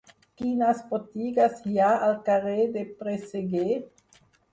[0.41, 3.77] Quines botigues hi ha al carrer del Presseguer?